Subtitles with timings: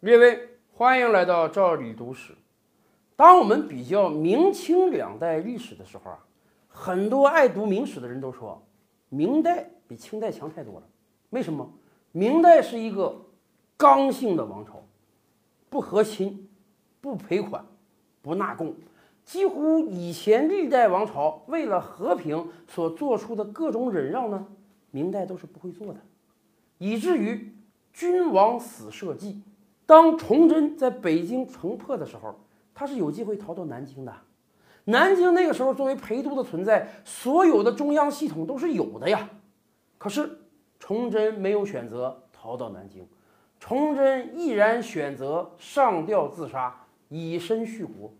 [0.00, 2.34] 列位，欢迎来到赵李读史。
[3.16, 6.24] 当我们比较明清两代历史的时候啊，
[6.68, 8.66] 很多爱读明史的人都说，
[9.10, 10.86] 明代比清代强太多了。
[11.28, 11.70] 为什么？
[12.12, 13.26] 明代是一个
[13.76, 14.82] 刚性的王朝，
[15.68, 16.48] 不和亲，
[17.02, 17.62] 不赔款，
[18.22, 18.74] 不纳贡，
[19.22, 24.46] 几乎以前历代王朝为了和平所做出的各种忍让呢，
[24.92, 26.00] 明代都是不会做的，
[26.78, 27.54] 以至于
[27.92, 29.42] 君王死社稷。
[29.90, 32.32] 当崇祯在北京城破的时候，
[32.72, 34.14] 他是有机会逃到南京的。
[34.84, 39.28] 南京那个时候作为陪都的存在，所有的中央系统都是有的呀。
[39.98, 40.42] 可是
[40.78, 43.04] 崇祯没有选择逃到南京，
[43.58, 46.72] 崇祯毅然选择上吊自杀，
[47.08, 48.14] 以身殉国。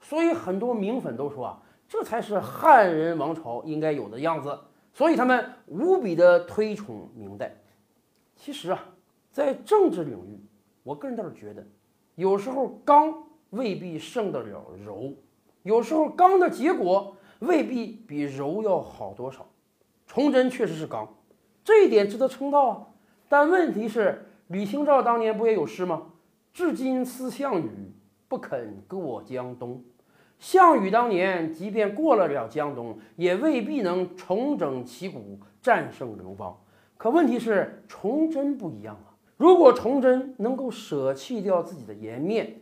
[0.00, 4.58] 所以很多明粉都说啊，这才是汉人王朝应该有的样子。
[4.94, 7.54] 所以他们无比的推崇明代。
[8.36, 8.82] 其实啊，
[9.30, 10.40] 在政治领域，
[10.90, 11.64] 我个人倒是觉得，
[12.16, 13.14] 有时候刚
[13.50, 15.14] 未必胜得了柔，
[15.62, 19.46] 有时候刚的结果未必比柔要好多少。
[20.08, 21.08] 崇祯确实是刚，
[21.62, 22.86] 这一点值得称道啊。
[23.28, 26.08] 但问题是，李清照当年不也有诗吗？
[26.52, 27.70] 至今思项羽，
[28.26, 29.84] 不肯过江东。
[30.40, 36.58] 项羽当年即便过了了江东，也未必能重整旗鼓，战胜刘邦。
[36.96, 39.09] 可问题是，崇祯不一样啊。
[39.40, 42.60] 如果崇祯能够舍弃掉自己的颜面，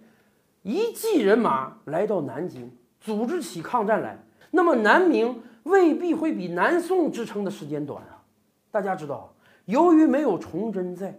[0.62, 4.17] 一骑人马来到南京，组织起抗战来，
[4.53, 8.23] 那么南明未必会比南宋支撑的时间短啊。
[8.71, 9.34] 大家知道，
[9.65, 11.19] 由于没有崇祯在，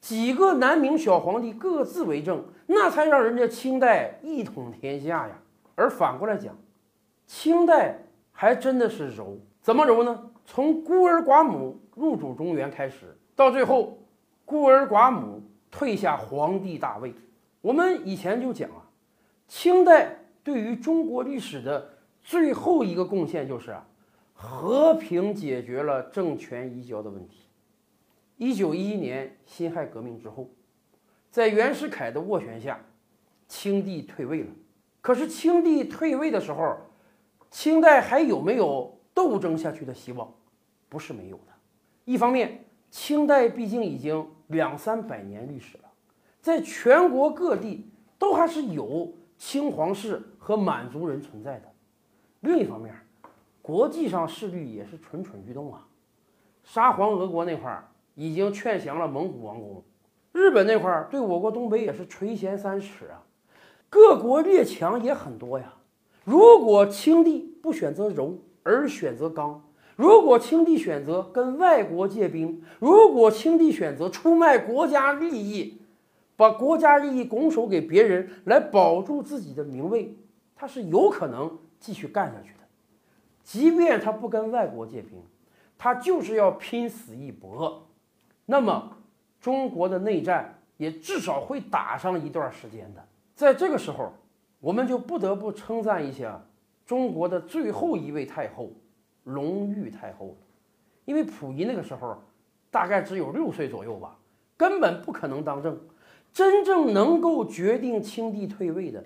[0.00, 5.38] 几个南明小皇帝各自为政，那才让人家清代一统天下呀。
[5.76, 6.58] 而反过来讲，
[7.24, 8.00] 清代
[8.32, 10.28] 还真的是柔，怎么柔呢？
[10.44, 13.96] 从孤儿寡母入主中原开始，到最后
[14.48, 17.12] 孤儿寡母退下皇帝大位。
[17.60, 18.88] 我们以前就讲啊，
[19.46, 23.86] 清代对于中国历史的最后一个贡献就是啊，
[24.32, 27.40] 和平解决了政权移交的问题。
[28.38, 30.48] 一九一一年辛亥革命之后，
[31.30, 32.80] 在袁世凯的斡旋下，
[33.48, 34.50] 清帝退位了。
[35.02, 36.78] 可是清帝退位的时候，
[37.50, 40.32] 清代还有没有斗争下去的希望？
[40.88, 41.52] 不是没有的。
[42.06, 45.84] 一方面，清代毕竟已经两三百年历史了，
[46.40, 51.68] 在全国各地都还是有清皇室和满族人存在的。
[52.40, 52.94] 另一方面，
[53.60, 55.86] 国际上势力也是蠢蠢欲动啊。
[56.64, 59.82] 沙皇俄国那块儿已经劝降了蒙古王公，
[60.32, 63.22] 日本那块儿对我国东北也是垂涎三尺啊。
[63.90, 65.74] 各国列强也很多呀。
[66.24, 69.62] 如果清帝不选择柔而选择刚，
[69.98, 75.82] 如果清帝选择跟外国借兵，如果清帝选择出卖国家利益，
[76.36, 80.16] 把国家利益拱手给别人来保住自己的名位，
[80.54, 82.60] 他是有可能继续干下去的。
[83.42, 85.20] 即便他不跟外国借兵，
[85.76, 87.88] 他就是要拼死一搏，
[88.46, 88.98] 那么
[89.40, 93.04] 中国的内战也至少会打上一段时间的。
[93.34, 94.12] 在这个时候，
[94.60, 96.40] 我们就不得不称赞一下
[96.86, 98.70] 中国的最后一位太后
[99.28, 100.36] 隆裕太后，
[101.04, 102.20] 因为溥仪那个时候
[102.70, 104.18] 大概只有六岁左右吧，
[104.56, 105.78] 根本不可能当政。
[106.32, 109.04] 真正能够决定清帝退位的，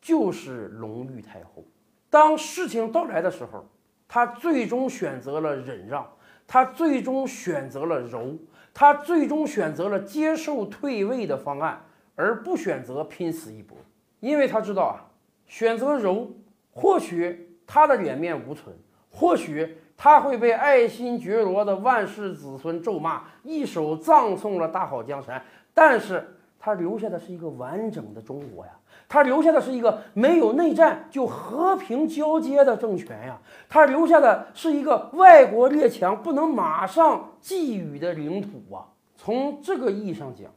[0.00, 1.64] 就是隆裕太后。
[2.08, 3.64] 当事情到来的时候，
[4.06, 6.06] 她最终选择了忍让，
[6.46, 8.36] 她最终选择了柔，
[8.74, 11.84] 她最终选择了接受退位的方案。
[12.16, 13.78] 而不选择拼死一搏，
[14.18, 15.08] 因为他知道啊，
[15.46, 16.30] 选择柔，
[16.70, 18.76] 或许他的脸面无存，
[19.10, 25.42] 或许他会被爱新觉罗的万世子孙咒骂，一手葬送了大好江山。
[25.74, 28.72] 但是他留下的是一个完整的中国呀，
[29.08, 33.38] 他留下的是一个没有内战就和平交接的政权呀，
[33.68, 38.86] 他留下的是一个外国列强不能马上觊觎的领土啊。
[39.16, 40.50] 从这个意义上讲。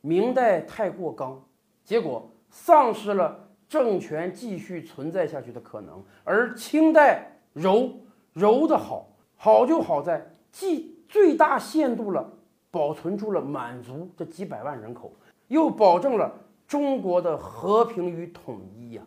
[0.00, 1.42] 明代太过刚，
[1.84, 7.90] 结果丧失了政权继续存在下去的可能；而清代柔
[8.32, 12.30] 柔的好，好就好在既最大限度了
[12.70, 15.12] 保存住了满族这几百万人口，
[15.48, 16.32] 又保证了
[16.66, 19.02] 中国的和平与统一呀。